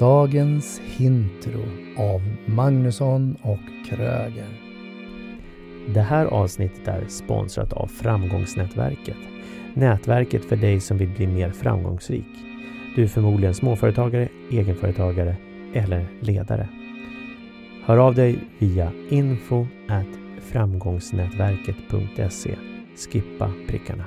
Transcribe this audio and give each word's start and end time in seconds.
dagens 0.00 0.80
Hintro 0.84 1.60
av 1.96 2.22
Magnusson 2.46 3.36
och 3.42 3.88
Kröger. 3.88 4.48
Det 5.94 6.00
här 6.00 6.26
avsnittet 6.26 6.88
är 6.88 7.04
sponsrat 7.08 7.72
av 7.72 7.86
Framgångsnätverket. 7.86 9.16
Nätverket 9.74 10.44
för 10.44 10.56
dig 10.56 10.80
som 10.80 10.98
vill 10.98 11.08
bli 11.08 11.26
mer 11.26 11.50
framgångsrik. 11.50 12.26
Du 12.96 13.02
är 13.02 13.06
förmodligen 13.06 13.54
småföretagare, 13.54 14.28
egenföretagare 14.50 15.36
eller 15.74 16.06
ledare. 16.20 16.68
Hör 17.84 17.96
av 17.96 18.14
dig 18.14 18.38
via 18.58 18.92
info 19.10 19.66
framgångsnätverket.se. 20.40 22.56
Skippa 22.96 23.52
prickarna. 23.68 24.04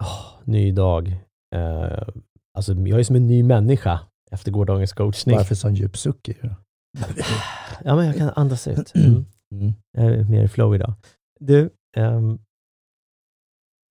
Oh, 0.00 0.40
ny 0.44 0.72
dag. 0.72 1.25
Uh, 1.54 2.08
alltså, 2.54 2.74
jag 2.74 3.00
är 3.00 3.04
som 3.04 3.16
en 3.16 3.26
ny 3.26 3.42
människa 3.42 4.00
efter 4.30 4.50
gårdagens 4.50 4.92
coachning. 4.92 5.36
Varför 5.36 5.54
sån 5.54 5.74
djup 5.74 5.96
suck 5.96 6.28
i 6.28 6.36
ja, 7.84 7.96
men 7.96 8.06
jag 8.06 8.16
kan 8.16 8.30
andas 8.36 8.68
ut. 8.68 8.92
Mm. 9.04 9.24
Mm. 9.54 9.74
Jag 9.92 10.04
är 10.04 10.24
mer 10.24 10.48
flow 10.48 10.74
idag. 10.74 10.94
Du, 11.40 11.70
um, 11.96 12.38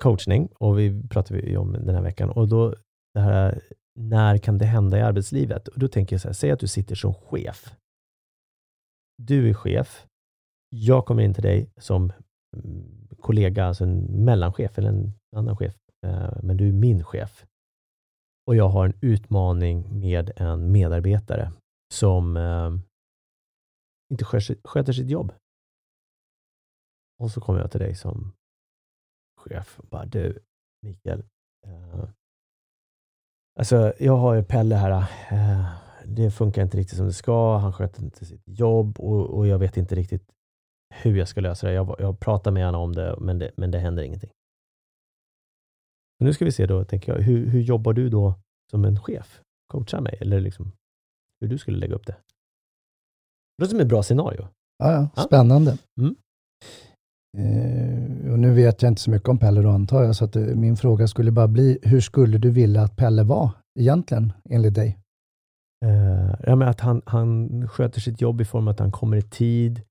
coachning 0.03 0.49
och 0.55 0.79
vi 0.79 1.07
pratade 1.09 1.39
ju 1.39 1.57
om 1.57 1.73
den 1.73 1.95
här 1.95 2.01
veckan 2.01 2.29
och 2.29 2.47
då 2.47 2.75
det 3.13 3.19
här 3.19 3.61
när 3.95 4.37
kan 4.37 4.57
det 4.57 4.65
hända 4.65 4.97
i 4.97 5.01
arbetslivet? 5.01 5.67
Och 5.67 5.79
då 5.79 5.87
tänker 5.87 6.13
jag 6.13 6.21
så 6.21 6.27
här, 6.27 6.33
säg 6.33 6.51
att 6.51 6.59
du 6.59 6.67
sitter 6.67 6.95
som 6.95 7.13
chef. 7.13 7.75
Du 9.17 9.49
är 9.49 9.53
chef. 9.53 10.05
Jag 10.69 11.05
kommer 11.05 11.23
in 11.23 11.33
till 11.33 11.43
dig 11.43 11.69
som 11.77 12.13
mm, 12.57 13.07
kollega, 13.19 13.65
alltså 13.65 13.83
en 13.83 14.25
mellanchef 14.25 14.77
eller 14.77 14.89
en 14.89 15.13
annan 15.35 15.57
chef, 15.57 15.75
Eh, 16.05 16.37
men 16.43 16.57
du 16.57 16.67
är 16.67 16.73
min 16.73 17.03
chef. 17.03 17.45
Och 18.47 18.55
jag 18.55 18.69
har 18.69 18.85
en 18.85 18.97
utmaning 19.01 19.99
med 19.99 20.31
en 20.35 20.71
medarbetare 20.71 21.51
som 21.93 22.37
eh, 22.37 22.71
inte 24.11 24.25
sköter 24.63 24.93
sitt 24.93 25.09
jobb. 25.09 25.33
Och 27.19 27.31
så 27.31 27.41
kommer 27.41 27.59
jag 27.59 27.71
till 27.71 27.79
dig 27.79 27.95
som 27.95 28.33
chef 29.37 29.79
och 29.79 29.87
bara, 29.87 30.05
du 30.05 30.39
Mikael, 30.81 31.23
eh, 31.67 32.09
alltså 33.59 33.93
jag 33.99 34.17
har 34.17 34.33
ju 34.33 34.43
Pelle 34.43 34.75
här, 34.75 34.91
eh, 35.31 35.69
det 36.05 36.31
funkar 36.31 36.61
inte 36.61 36.77
riktigt 36.77 36.97
som 36.97 37.05
det 37.05 37.13
ska, 37.13 37.57
han 37.57 37.73
sköter 37.73 38.03
inte 38.03 38.25
sitt 38.25 38.43
jobb 38.45 38.99
och, 38.99 39.37
och 39.37 39.47
jag 39.47 39.59
vet 39.59 39.77
inte 39.77 39.95
riktigt 39.95 40.31
hur 40.93 41.17
jag 41.17 41.27
ska 41.27 41.41
lösa 41.41 41.67
det. 41.67 41.73
Jag, 41.73 41.95
jag 41.99 42.19
pratar 42.19 42.51
med 42.51 42.65
honom 42.65 42.81
om 42.81 42.95
det 42.95 43.15
men, 43.19 43.39
det, 43.39 43.51
men 43.57 43.71
det 43.71 43.79
händer 43.79 44.03
ingenting. 44.03 44.31
Och 46.19 46.25
nu 46.25 46.33
ska 46.33 46.45
vi 46.45 46.51
se 46.51 46.65
då, 46.65 46.83
tänker 46.83 47.15
jag, 47.15 47.21
hur, 47.21 47.49
hur 47.49 47.61
jobbar 47.61 47.93
du 47.93 48.09
då 48.09 48.35
som 48.71 48.85
en 48.85 48.99
chef? 48.99 49.41
Coachar 49.71 50.01
mig 50.01 50.17
eller 50.21 50.39
liksom 50.39 50.71
hur 51.41 51.47
du 51.47 51.57
skulle 51.57 51.77
lägga 51.77 51.95
upp 51.95 52.05
det? 52.05 52.15
Det 53.57 53.63
låter 53.63 53.71
som 53.71 53.79
ett 53.79 53.87
bra 53.87 54.03
scenario. 54.03 54.47
Ja, 54.77 55.09
ja. 55.15 55.23
spännande. 55.23 55.77
Mm. 56.01 56.15
Eh, 57.37 58.31
och 58.31 58.39
nu 58.39 58.53
vet 58.53 58.81
jag 58.81 58.91
inte 58.91 59.01
så 59.01 59.11
mycket 59.11 59.29
om 59.29 59.37
Pelle 59.37 59.61
då 59.61 59.69
antar 59.69 60.03
jag, 60.03 60.15
så 60.15 60.25
att, 60.25 60.35
eh, 60.35 60.43
min 60.43 60.77
fråga 60.77 61.07
skulle 61.07 61.31
bara 61.31 61.47
bli, 61.47 61.79
hur 61.83 62.01
skulle 62.01 62.37
du 62.37 62.51
vilja 62.51 62.81
att 62.81 62.95
Pelle 62.95 63.23
var 63.23 63.49
egentligen, 63.79 64.33
enligt 64.49 64.75
dig? 64.75 64.97
Eh, 65.85 66.35
ja, 66.43 66.55
men 66.55 66.67
att 66.67 66.79
han, 66.79 67.01
han 67.05 67.67
sköter 67.67 68.01
sitt 68.01 68.21
jobb 68.21 68.41
i 68.41 68.45
form 68.45 68.67
av 68.67 68.71
att 68.71 68.79
han 68.79 68.91
kommer 68.91 69.17
i 69.17 69.21
tid 69.21 69.81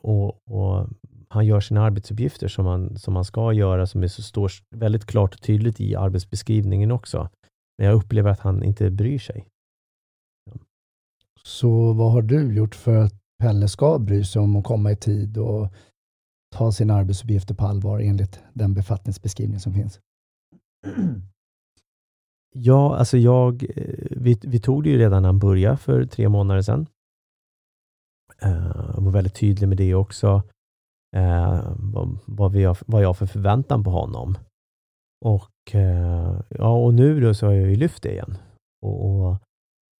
och, 0.00 0.50
och, 0.50 0.88
han 1.34 1.46
gör 1.46 1.60
sina 1.60 1.82
arbetsuppgifter 1.82 2.48
som 2.48 2.66
han, 2.66 2.98
som 2.98 3.16
han 3.16 3.24
ska 3.24 3.52
göra, 3.52 3.86
som 3.86 4.02
är 4.02 4.08
så 4.08 4.22
står 4.22 4.50
väldigt 4.76 5.06
klart 5.06 5.34
och 5.34 5.42
tydligt 5.42 5.80
i 5.80 5.96
arbetsbeskrivningen 5.96 6.90
också. 6.90 7.28
Men 7.78 7.86
jag 7.86 7.96
upplever 7.96 8.30
att 8.30 8.40
han 8.40 8.62
inte 8.62 8.90
bryr 8.90 9.18
sig. 9.18 9.46
Så 11.42 11.92
vad 11.92 12.12
har 12.12 12.22
du 12.22 12.54
gjort 12.54 12.74
för 12.74 12.96
att 12.96 13.14
Pelle 13.42 13.68
ska 13.68 13.98
bry 13.98 14.24
sig 14.24 14.42
om 14.42 14.56
att 14.56 14.64
komma 14.64 14.92
i 14.92 14.96
tid 14.96 15.38
och 15.38 15.68
ta 16.56 16.72
sina 16.72 16.94
arbetsuppgifter 16.94 17.54
på 17.54 17.64
allvar 17.64 18.00
enligt 18.00 18.40
den 18.52 18.74
befattningsbeskrivning 18.74 19.60
som 19.60 19.74
finns? 19.74 20.00
Ja, 22.56 22.96
alltså 22.96 23.18
jag, 23.18 23.64
eh, 23.76 23.94
vi, 24.10 24.38
vi 24.42 24.60
tog 24.60 24.82
det 24.84 24.90
ju 24.90 24.98
redan 24.98 25.22
när 25.22 25.28
han 25.28 25.38
började 25.38 25.76
för 25.76 26.06
tre 26.06 26.28
månader 26.28 26.62
sedan. 26.62 26.86
Uh, 28.44 29.00
var 29.00 29.10
väldigt 29.10 29.34
tydlig 29.34 29.68
med 29.68 29.76
det 29.76 29.94
också. 29.94 30.42
Uh, 31.16 31.76
vad, 31.78 32.18
vad, 32.26 32.52
vi 32.52 32.64
har, 32.64 32.78
vad 32.86 33.02
jag 33.02 33.08
har 33.08 33.14
för 33.14 33.26
förväntan 33.26 33.84
på 33.84 33.90
honom. 33.90 34.38
Och, 35.24 35.74
uh, 35.74 36.40
ja, 36.50 36.84
och 36.84 36.94
nu 36.94 37.20
då 37.20 37.34
så 37.34 37.46
har 37.46 37.52
jag 37.52 37.70
ju 37.70 37.76
lyft 37.76 38.02
det 38.02 38.12
igen. 38.12 38.38
Och, 38.82 39.06
och 39.06 39.36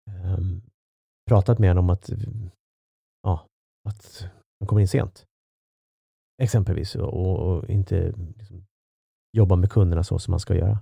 um, 0.09 0.61
pratat 1.29 1.59
med 1.59 1.69
honom 1.69 1.85
om 1.85 1.89
att, 1.89 2.09
ja, 3.21 3.45
att 3.89 4.27
han 4.59 4.67
kommer 4.67 4.81
in 4.81 4.87
sent. 4.87 5.25
Exempelvis 6.43 6.95
och, 6.95 7.39
och 7.39 7.69
inte 7.69 8.11
liksom, 8.37 8.65
jobba 9.37 9.55
med 9.55 9.71
kunderna 9.71 10.03
så 10.03 10.19
som 10.19 10.31
man 10.31 10.39
ska 10.39 10.55
göra. 10.55 10.79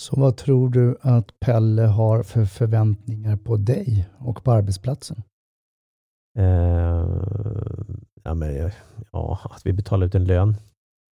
Så 0.00 0.20
vad 0.20 0.36
tror 0.36 0.68
du 0.68 0.96
att 1.00 1.40
Pelle 1.40 1.82
har 1.82 2.22
för 2.22 2.44
förväntningar 2.44 3.36
på 3.36 3.56
dig 3.56 4.08
och 4.18 4.44
på 4.44 4.52
arbetsplatsen? 4.52 5.22
Uh, 6.38 6.83
ja, 8.24 8.34
men, 8.34 8.70
ja, 9.12 9.40
att 9.44 9.66
vi 9.66 9.72
betalar 9.72 10.06
ut 10.06 10.14
en 10.14 10.24
lön, 10.24 10.56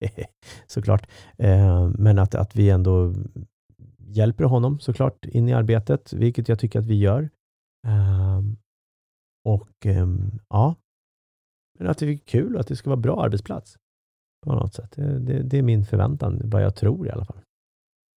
såklart. 0.66 1.08
Uh, 1.42 1.88
men 1.98 2.18
att, 2.18 2.34
att 2.34 2.56
vi 2.56 2.70
ändå 2.70 3.14
hjälper 3.98 4.44
honom 4.44 4.80
såklart 4.80 5.24
in 5.24 5.48
i 5.48 5.52
arbetet, 5.52 6.12
vilket 6.12 6.48
jag 6.48 6.58
tycker 6.58 6.78
att 6.78 6.86
vi 6.86 6.98
gör. 6.98 7.30
Uh, 7.86 8.42
och 9.44 9.86
um, 9.86 10.38
ja, 10.48 10.74
men 11.78 11.88
att 11.88 11.98
det 11.98 12.06
är 12.06 12.16
kul 12.16 12.54
och 12.54 12.60
att 12.60 12.66
det 12.66 12.76
ska 12.76 12.90
vara 12.90 13.00
bra 13.00 13.24
arbetsplats 13.24 13.76
på 14.46 14.54
något 14.54 14.74
sätt. 14.74 14.92
Det, 14.92 15.18
det, 15.18 15.42
det 15.42 15.58
är 15.58 15.62
min 15.62 15.84
förväntan, 15.84 16.40
vad 16.44 16.62
jag 16.62 16.74
tror 16.74 17.06
i 17.06 17.10
alla 17.10 17.24
fall 17.24 17.42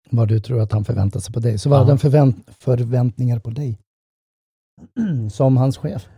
vad 0.09 0.27
du 0.27 0.39
tror 0.39 0.61
att 0.61 0.71
han 0.71 0.85
förväntar 0.85 1.19
sig 1.19 1.33
på 1.33 1.39
dig. 1.39 1.57
Så 1.57 1.69
vad 1.69 1.79
hade 1.79 1.91
han 1.91 1.97
förvänt 1.97 2.49
förväntningar 2.51 3.39
på 3.39 3.49
dig? 3.49 3.79
Som 5.31 5.57
hans 5.57 5.77
chef? 5.77 6.09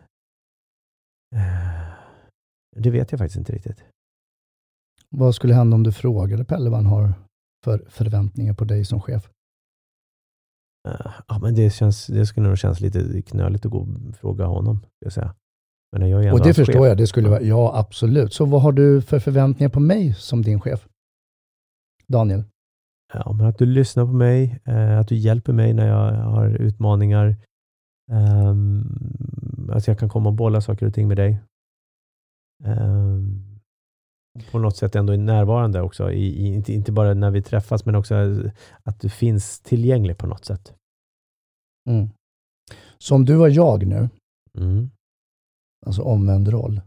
Det 2.78 2.90
vet 2.90 3.12
jag 3.12 3.20
faktiskt 3.20 3.38
inte 3.38 3.54
riktigt. 3.54 3.84
Vad 5.10 5.36
skulle 5.36 5.54
hända 5.54 5.76
om 5.76 5.84
du 5.84 5.92
frågade 5.92 6.46
Pelle 6.46 6.70
vad 6.70 6.80
han 6.80 6.86
har 6.86 7.14
för 7.64 7.86
förväntningar 7.90 8.54
på 8.54 8.66
dig 8.66 8.86
som 8.86 9.02
chef? 9.02 9.30
Eh, 10.88 11.12
ja, 11.28 11.40
men 11.40 11.56
det, 11.56 11.70
känns, 11.70 12.08
det 12.08 12.26
skulle 12.26 12.48
nog 12.48 12.58
kännas 12.58 12.82
lite 12.82 13.22
knöligt 13.22 13.66
att 13.66 13.72
gå 13.72 13.80
och 13.80 14.16
fråga 14.16 14.46
honom. 14.46 14.86
Jag 15.00 15.14
säga. 15.14 15.36
Men 15.92 16.10
jag 16.10 16.34
och 16.34 16.44
det 16.44 16.54
förstår 16.54 16.74
chef. 16.74 16.88
jag, 16.88 16.98
det 16.98 17.08
skulle 17.08 17.30
vara, 17.30 17.42
ja 17.42 17.72
absolut. 17.76 18.34
Så 18.34 18.46
vad 18.46 18.62
har 18.62 18.72
du 18.72 19.02
för 19.02 19.20
förväntningar 19.20 19.70
på 19.70 19.80
mig 19.80 20.14
som 20.14 20.42
din 20.42 20.62
chef? 20.62 20.88
Daniel? 22.08 22.44
Ja, 23.14 23.34
men 23.34 23.46
att 23.46 23.58
du 23.58 23.66
lyssnar 23.66 24.06
på 24.06 24.12
mig, 24.12 24.60
eh, 24.66 25.00
att 25.00 25.08
du 25.08 25.16
hjälper 25.16 25.54
mig 25.54 25.74
när 25.74 25.88
jag 25.88 26.12
har 26.12 26.50
utmaningar. 26.50 27.36
Um, 28.12 29.70
att 29.72 29.88
jag 29.88 30.00
kan 30.00 30.10
komma 30.10 30.30
och 30.30 30.36
bolla 30.36 30.62
saker 30.62 30.86
och 30.86 30.94
ting 30.94 31.08
med 31.08 31.18
dig. 31.18 31.40
Um, 32.64 33.44
på 34.52 34.60
något 34.60 34.78
sätt 34.78 34.96
ändå 34.96 35.14
är 35.14 35.18
närvarande 35.18 35.82
också, 35.82 36.12
i, 36.12 36.48
inte, 36.48 36.74
inte 36.74 36.92
bara 36.92 37.14
när 37.14 37.32
vi 37.32 37.42
träffas, 37.42 37.86
men 37.86 37.96
också 37.96 38.16
att 38.84 39.00
du 39.00 39.10
finns 39.10 39.60
tillgänglig 39.60 40.18
på 40.18 40.28
något 40.28 40.46
sätt. 40.46 40.74
Mm. 41.90 42.10
Så 42.98 43.16
om 43.16 43.26
du 43.26 43.36
var 43.36 43.48
jag 43.48 43.88
nu, 43.88 44.10
mm. 44.58 44.90
alltså 45.86 46.02
omvänd 46.02 46.48
roll, 46.48 46.82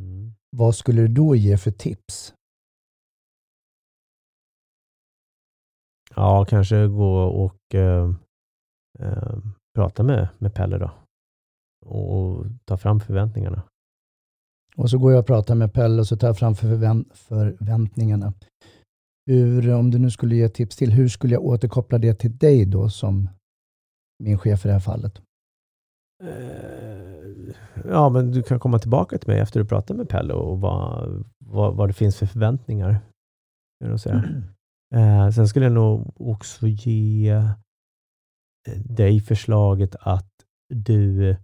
mm. 0.00 0.34
vad 0.56 0.74
skulle 0.74 1.02
du 1.02 1.08
då 1.08 1.36
ge 1.36 1.58
för 1.58 1.70
tips 1.70 2.34
Ja, 6.16 6.44
kanske 6.44 6.86
gå 6.86 7.22
och 7.22 7.74
eh, 7.74 8.10
eh, 8.98 9.38
prata 9.74 10.02
med, 10.02 10.28
med 10.38 10.54
Pelle 10.54 10.78
då. 10.78 10.90
Och 11.86 12.46
ta 12.64 12.76
fram 12.76 13.00
förväntningarna. 13.00 13.62
Och 14.78 14.90
så 14.90 14.98
går 14.98 15.12
jag 15.12 15.20
och 15.20 15.26
pratar 15.26 15.54
med 15.54 15.72
Pelle 15.72 16.00
och 16.00 16.06
så 16.06 16.16
tar 16.16 16.26
jag 16.26 16.38
fram 16.38 16.54
förvänt 16.54 17.18
förväntningarna. 17.18 18.32
Hur, 19.26 19.74
om 19.74 19.90
du 19.90 19.98
nu 19.98 20.10
skulle 20.10 20.36
ge 20.36 20.48
tips 20.48 20.76
till, 20.76 20.92
hur 20.92 21.08
skulle 21.08 21.34
jag 21.34 21.44
återkoppla 21.44 21.98
det 21.98 22.14
till 22.14 22.36
dig 22.36 22.64
då 22.64 22.90
som 22.90 23.28
min 24.18 24.38
chef 24.38 24.64
i 24.64 24.68
det 24.68 24.72
här 24.72 24.80
fallet? 24.80 25.22
Eh, 26.24 27.54
ja, 27.84 28.08
men 28.08 28.30
du 28.30 28.42
kan 28.42 28.60
komma 28.60 28.78
tillbaka 28.78 29.18
till 29.18 29.28
mig 29.28 29.40
efter 29.40 29.60
du 29.60 29.66
pratat 29.66 29.96
med 29.96 30.08
Pelle 30.08 30.34
och 30.34 30.60
vad, 30.60 31.24
vad, 31.44 31.76
vad 31.76 31.88
det 31.88 31.92
finns 31.92 32.16
för 32.16 32.26
förväntningar. 32.26 33.00
Jag 33.84 34.00
säga. 34.00 34.24
Eh, 34.94 35.30
sen 35.30 35.48
skulle 35.48 35.64
jag 35.64 35.72
nog 35.72 36.12
också 36.20 36.66
ge 36.66 37.42
dig 38.84 39.20
förslaget 39.20 39.96
att 40.00 40.30
du 40.74 41.36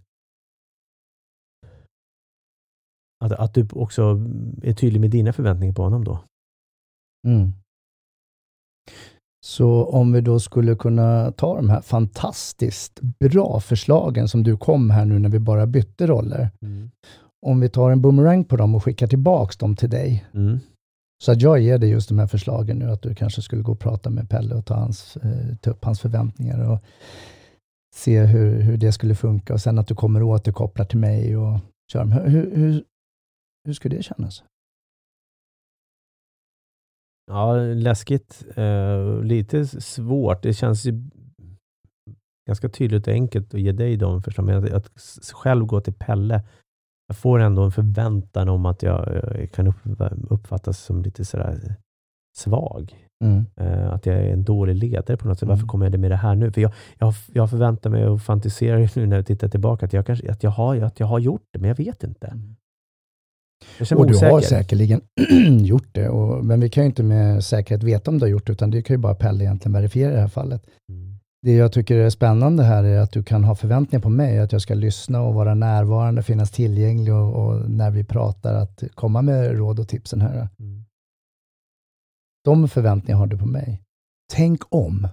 att, 3.21 3.31
att 3.31 3.53
du 3.53 3.67
också 3.71 4.01
är 4.63 4.73
tydlig 4.73 4.99
med 5.01 5.09
dina 5.09 5.33
förväntningar 5.33 5.73
på 5.73 5.83
honom 5.83 6.03
då. 6.03 6.19
Mm. 7.27 7.53
Så 9.45 9.85
om 9.85 10.11
vi 10.11 10.21
då 10.21 10.39
skulle 10.39 10.75
kunna 10.75 11.31
ta 11.31 11.55
de 11.55 11.69
här 11.69 11.81
fantastiskt 11.81 12.99
bra 13.01 13.59
förslagen 13.59 14.27
som 14.27 14.43
du 14.43 14.57
kom 14.57 14.89
här 14.89 15.05
nu 15.05 15.19
när 15.19 15.29
vi 15.29 15.39
bara 15.39 15.65
bytte 15.65 16.07
roller. 16.07 16.49
Mm. 16.61 16.91
Om 17.45 17.59
vi 17.59 17.69
tar 17.69 17.91
en 17.91 18.01
boomerang 18.01 18.43
på 18.43 18.57
dem 18.57 18.75
och 18.75 18.83
skickar 18.83 19.07
tillbaks 19.07 19.57
dem 19.57 19.75
till 19.75 19.89
dig. 19.89 20.25
Mm. 20.33 20.59
Så 21.23 21.31
att 21.31 21.41
jag 21.41 21.59
ger 21.59 21.77
dig 21.77 21.89
just 21.89 22.09
de 22.09 22.19
här 22.19 22.27
förslagen 22.27 22.77
nu, 22.77 22.91
att 22.91 23.01
du 23.01 23.15
kanske 23.15 23.41
skulle 23.41 23.61
gå 23.61 23.71
och 23.71 23.79
prata 23.79 24.09
med 24.09 24.29
Pelle 24.29 24.55
och 24.55 24.65
ta, 24.65 24.73
hans, 24.73 25.17
eh, 25.17 25.55
ta 25.61 25.71
upp 25.71 25.85
hans 25.85 26.01
förväntningar 26.01 26.71
och 26.71 26.79
se 27.95 28.19
hur, 28.19 28.61
hur 28.61 28.77
det 28.77 28.91
skulle 28.91 29.15
funka 29.15 29.53
och 29.53 29.61
sen 29.61 29.79
att 29.79 29.87
du 29.87 29.95
kommer 29.95 30.23
och 30.23 30.29
återkopplar 30.29 30.85
till 30.85 30.99
mig 30.99 31.37
och 31.37 31.59
kör. 31.93 32.05
Hur, 32.05 32.55
hur, 32.55 32.83
hur 33.63 33.73
skulle 33.73 33.97
det 33.97 34.03
kännas? 34.03 34.43
Ja, 37.31 37.55
läskigt. 37.55 38.45
Eh, 38.55 39.23
lite 39.23 39.65
svårt. 39.65 40.43
Det 40.43 40.53
känns 40.53 40.85
ju 40.85 41.03
ganska 42.47 42.69
tydligt 42.69 43.07
och 43.07 43.13
enkelt 43.13 43.53
att 43.53 43.61
ge 43.61 43.71
dig 43.71 43.97
de 43.97 44.23
förslagen. 44.23 44.63
Men 44.63 44.75
att, 44.75 44.85
att 44.85 45.31
själv 45.33 45.65
gå 45.65 45.81
till 45.81 45.93
Pelle, 45.93 46.43
jag 47.07 47.17
får 47.17 47.39
ändå 47.39 47.63
en 47.63 47.71
förväntan 47.71 48.49
om 48.49 48.65
att 48.65 48.83
jag, 48.83 49.21
jag 49.39 49.51
kan 49.51 49.67
upp, 49.67 49.75
uppfattas 50.29 50.79
som 50.79 51.01
lite 51.01 51.25
sådär 51.25 51.75
svag. 52.37 52.95
Mm. 53.23 53.45
Uh, 53.61 53.93
att 53.93 54.05
jag 54.05 54.15
är 54.15 54.33
en 54.33 54.43
dålig 54.43 54.75
ledare 54.75 55.17
på 55.17 55.27
något 55.27 55.39
sätt. 55.39 55.43
Mm. 55.43 55.55
Varför 55.55 55.67
kommer 55.67 55.89
jag 55.89 55.99
med 55.99 56.11
det 56.11 56.15
här 56.15 56.35
nu? 56.35 56.51
För 56.51 56.61
jag, 56.61 56.73
jag, 56.97 57.13
jag 57.33 57.49
förväntar 57.49 57.89
mig 57.89 58.07
och 58.07 58.21
fantiserar 58.21 58.91
nu 58.95 59.07
när 59.07 59.15
jag 59.15 59.25
tittar 59.25 59.47
tillbaka 59.47 59.85
att 59.85 59.93
jag, 59.93 60.05
kanske, 60.05 60.31
att, 60.31 60.43
jag 60.43 60.51
har, 60.51 60.81
att 60.81 60.99
jag 60.99 61.07
har 61.07 61.19
gjort 61.19 61.43
det, 61.51 61.59
men 61.59 61.67
jag 61.67 61.75
vet 61.75 62.03
inte. 62.03 62.27
Mm. 62.27 62.55
Jag 63.79 63.99
och 63.99 64.07
du 64.07 64.13
osäker. 64.13 64.31
har 64.31 64.41
säkerligen 64.41 65.01
gjort 65.59 65.89
det, 65.91 66.09
och, 66.09 66.45
men 66.45 66.59
vi 66.59 66.69
kan 66.69 66.83
ju 66.83 66.87
inte 66.87 67.03
med 67.03 67.43
säkerhet 67.43 67.83
veta 67.83 68.11
om 68.11 68.19
du 68.19 68.25
har 68.25 68.29
gjort 68.29 68.47
det, 68.47 68.51
utan 68.51 68.71
det 68.71 68.81
kan 68.81 68.93
ju 68.93 68.97
bara 68.97 69.15
Pelle 69.15 69.43
egentligen 69.43 69.73
verifiera 69.73 70.11
i 70.11 70.15
det 70.15 70.21
här 70.21 70.27
fallet. 70.27 70.65
Mm. 70.89 71.17
Det 71.41 71.53
jag 71.53 71.71
tycker 71.71 71.95
är 71.95 72.09
spännande 72.09 72.63
här 72.63 72.83
är 72.83 72.99
att 72.99 73.11
du 73.11 73.23
kan 73.23 73.43
ha 73.43 73.55
förväntningar 73.55 74.01
på 74.01 74.09
mig, 74.09 74.39
att 74.39 74.51
jag 74.51 74.61
ska 74.61 74.73
lyssna 74.73 75.21
och 75.21 75.33
vara 75.33 75.55
närvarande, 75.55 76.23
finnas 76.23 76.51
tillgänglig 76.51 77.13
och, 77.13 77.33
och 77.33 77.69
när 77.69 77.91
vi 77.91 78.03
pratar, 78.03 78.53
att 78.53 78.83
komma 78.95 79.21
med 79.21 79.51
råd 79.57 79.79
och 79.79 79.87
tipsen 79.87 80.21
här. 80.21 80.49
Mm. 80.59 80.85
De 82.43 82.67
förväntningarna 82.67 83.19
har 83.19 83.27
du 83.27 83.37
på 83.37 83.45
mig. 83.45 83.81
Tänk 84.33 84.61
om, 84.69 85.07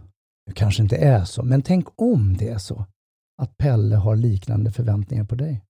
det 0.46 0.52
kanske 0.52 0.82
inte 0.82 0.96
är 0.96 1.24
så, 1.24 1.42
men 1.42 1.62
tänk 1.62 1.86
om 1.96 2.36
det 2.36 2.48
är 2.48 2.58
så, 2.58 2.84
att 3.42 3.56
Pelle 3.56 3.96
har 3.96 4.16
liknande 4.16 4.70
förväntningar 4.70 5.24
på 5.24 5.34
dig. 5.34 5.62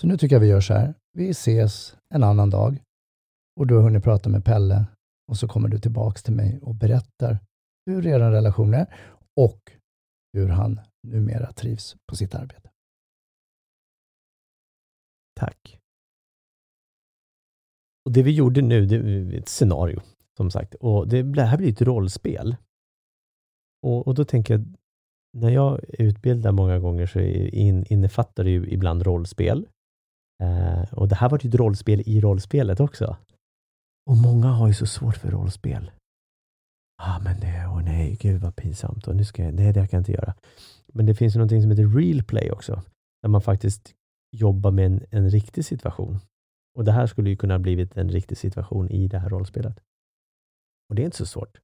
Så 0.00 0.06
nu 0.06 0.16
tycker 0.16 0.36
jag 0.36 0.40
vi 0.40 0.46
gör 0.46 0.60
så 0.60 0.74
här. 0.74 0.94
Vi 1.12 1.30
ses 1.30 1.96
en 2.14 2.22
annan 2.22 2.50
dag 2.50 2.82
och 3.60 3.66
du 3.66 3.74
har 3.74 3.82
hunnit 3.82 4.04
prata 4.04 4.28
med 4.28 4.44
Pelle 4.44 4.86
och 5.28 5.36
så 5.36 5.48
kommer 5.48 5.68
du 5.68 5.78
tillbaks 5.78 6.22
till 6.22 6.34
mig 6.34 6.58
och 6.62 6.74
berättar 6.74 7.38
hur 7.86 8.06
er 8.06 8.18
relation 8.18 8.74
är 8.74 8.94
och 9.36 9.72
hur 10.32 10.48
han 10.48 10.80
numera 11.06 11.52
trivs 11.52 11.96
på 12.10 12.16
sitt 12.16 12.34
arbete. 12.34 12.70
Tack. 15.40 15.78
Och 18.04 18.12
Det 18.12 18.22
vi 18.22 18.30
gjorde 18.30 18.62
nu, 18.62 18.86
det 18.86 18.96
är 18.96 19.34
ett 19.34 19.48
scenario, 19.48 20.00
som 20.36 20.50
sagt. 20.50 20.74
Och 20.74 21.08
Det, 21.08 21.42
här 21.42 21.56
blir 21.56 21.72
ett 21.72 21.82
rollspel. 21.82 22.56
Och, 23.82 24.06
och 24.06 24.14
då 24.14 24.24
tänker 24.24 24.54
jag, 24.54 24.76
när 25.36 25.50
jag 25.50 25.80
utbildar 25.88 26.52
många 26.52 26.78
gånger 26.78 27.06
så 27.06 27.20
in, 27.20 27.84
innefattar 27.90 28.44
det 28.44 28.50
ju 28.50 28.66
ibland 28.66 29.02
rollspel. 29.02 29.68
Eh, 30.42 30.92
och 30.92 31.08
det 31.08 31.14
här 31.14 31.28
var 31.28 31.40
ju 31.42 31.48
ett 31.48 31.54
rollspel 31.54 32.02
i 32.06 32.20
rollspelet 32.20 32.80
också. 32.80 33.16
Och 34.10 34.16
många 34.16 34.48
har 34.48 34.68
ju 34.68 34.74
så 34.74 34.86
svårt 34.86 35.16
för 35.16 35.30
rollspel. 35.30 35.90
Ah, 37.02 37.18
men 37.18 37.40
det, 37.40 37.66
åh 37.66 37.82
nej, 37.82 38.16
gud 38.20 38.40
vad 38.40 38.56
pinsamt. 38.56 39.08
Och 39.08 39.16
nu 39.16 39.24
ska 39.24 39.44
jag, 39.44 39.54
nej, 39.54 39.72
det 39.72 39.80
kan 39.80 39.88
jag 39.90 40.00
inte 40.00 40.12
göra. 40.12 40.34
Men 40.92 41.06
det 41.06 41.14
finns 41.14 41.34
ju 41.34 41.38
någonting 41.38 41.62
som 41.62 41.70
heter 41.70 41.98
real 41.98 42.22
play 42.22 42.50
också. 42.50 42.82
Där 43.22 43.28
man 43.28 43.40
faktiskt 43.40 43.94
jobbar 44.36 44.70
med 44.70 44.86
en, 44.86 45.04
en 45.10 45.30
riktig 45.30 45.64
situation. 45.64 46.18
Och 46.78 46.84
det 46.84 46.92
här 46.92 47.06
skulle 47.06 47.30
ju 47.30 47.36
kunna 47.36 47.58
blivit 47.58 47.96
en 47.96 48.08
riktig 48.08 48.38
situation 48.38 48.90
i 48.90 49.08
det 49.08 49.18
här 49.18 49.28
rollspelet. 49.28 49.80
Och 50.88 50.94
det 50.94 51.02
är 51.02 51.04
inte 51.04 51.16
så 51.16 51.26
svårt. 51.26 51.58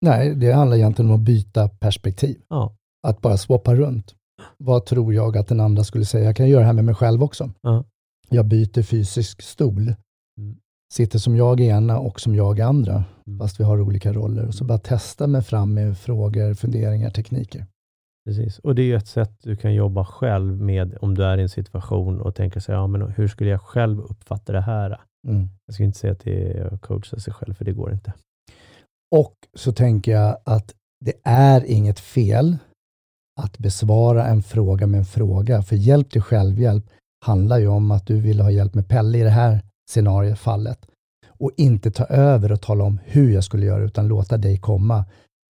Nej, 0.00 0.34
det 0.34 0.52
handlar 0.52 0.76
egentligen 0.76 1.10
om 1.10 1.16
att 1.16 1.26
byta 1.26 1.68
perspektiv. 1.68 2.42
Ja. 2.48 2.76
Att 3.06 3.20
bara 3.20 3.36
swappa 3.36 3.74
runt. 3.74 4.14
Vad 4.64 4.86
tror 4.86 5.14
jag 5.14 5.36
att 5.36 5.48
den 5.48 5.60
andra 5.60 5.84
skulle 5.84 6.04
säga? 6.04 6.24
Jag 6.24 6.36
kan 6.36 6.48
göra 6.48 6.60
det 6.60 6.66
här 6.66 6.72
med 6.72 6.84
mig 6.84 6.94
själv 6.94 7.22
också. 7.22 7.50
Ja. 7.60 7.84
Jag 8.28 8.46
byter 8.46 8.82
fysisk 8.82 9.42
stol. 9.42 9.94
Mm. 10.38 10.56
Sitter 10.92 11.18
som 11.18 11.36
jag 11.36 11.60
ena 11.60 11.98
och 11.98 12.20
som 12.20 12.34
jag 12.34 12.60
andra, 12.60 13.04
mm. 13.26 13.38
fast 13.38 13.60
vi 13.60 13.64
har 13.64 13.80
olika 13.80 14.12
roller. 14.12 14.46
Och 14.46 14.54
så 14.54 14.64
bara 14.64 14.78
testa 14.78 15.26
mig 15.26 15.42
fram 15.42 15.74
med 15.74 15.98
frågor, 15.98 16.54
funderingar, 16.54 17.10
tekniker. 17.10 17.66
Precis, 18.24 18.58
och 18.58 18.74
det 18.74 18.82
är 18.82 18.86
ju 18.86 18.96
ett 18.96 19.08
sätt 19.08 19.32
du 19.42 19.56
kan 19.56 19.74
jobba 19.74 20.04
själv 20.04 20.60
med 20.60 20.98
om 21.00 21.14
du 21.14 21.24
är 21.24 21.38
i 21.38 21.42
en 21.42 21.48
situation 21.48 22.20
och 22.20 22.34
tänker 22.34 22.60
sig, 22.60 22.74
ja, 22.74 22.86
men 22.86 23.02
hur 23.02 23.28
skulle 23.28 23.50
jag 23.50 23.60
själv 23.60 24.00
uppfatta 24.00 24.52
det 24.52 24.60
här? 24.60 25.00
Mm. 25.28 25.48
Jag 25.66 25.74
ska 25.74 25.84
inte 25.84 25.98
säga 25.98 26.12
att 26.12 26.24
det 26.24 26.58
är 26.58 26.74
att 26.74 26.80
coacha 26.80 27.18
sig 27.18 27.32
själv, 27.32 27.54
för 27.54 27.64
det 27.64 27.72
går 27.72 27.92
inte. 27.92 28.12
Och 29.14 29.34
så 29.54 29.72
tänker 29.72 30.12
jag 30.12 30.36
att 30.44 30.74
det 31.04 31.14
är 31.24 31.64
inget 31.64 32.00
fel 32.00 32.58
att 33.40 33.58
besvara 33.58 34.26
en 34.26 34.42
fråga 34.42 34.86
med 34.86 34.98
en 34.98 35.04
fråga. 35.04 35.62
För 35.62 35.76
hjälp 35.76 36.10
till 36.10 36.22
självhjälp 36.22 36.84
handlar 37.24 37.58
ju 37.58 37.68
om 37.68 37.90
att 37.90 38.06
du 38.06 38.20
vill 38.20 38.40
ha 38.40 38.50
hjälp 38.50 38.74
med 38.74 38.88
Pelle 38.88 39.18
i 39.18 39.22
det 39.22 39.30
här 39.30 39.60
scenariefallet. 39.90 40.78
Och 41.28 41.50
inte 41.56 41.90
ta 41.90 42.04
över 42.04 42.52
och 42.52 42.60
tala 42.60 42.84
om 42.84 42.98
hur 43.04 43.30
jag 43.30 43.44
skulle 43.44 43.66
göra, 43.66 43.82
utan 43.82 44.08
låta 44.08 44.36
dig 44.36 44.58
komma 44.58 45.04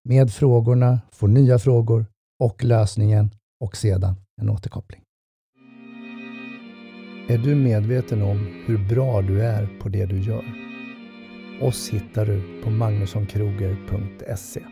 med 0.08 0.32
frågorna, 0.32 1.00
få 1.12 1.26
nya 1.26 1.58
frågor 1.58 2.06
och 2.40 2.64
lösningen 2.64 3.30
och 3.60 3.76
sedan 3.76 4.14
en 4.40 4.50
återkoppling. 4.50 5.00
Är 7.28 7.38
du 7.38 7.54
medveten 7.54 8.22
om 8.22 8.62
hur 8.66 8.88
bra 8.88 9.22
du 9.22 9.42
är 9.42 9.78
på 9.82 9.88
det 9.88 10.06
du 10.06 10.20
gör? 10.20 10.44
Oss 11.62 11.90
hittar 11.90 12.26
du 12.26 12.62
på 12.64 12.70
magnussonkroger.se 12.70 14.71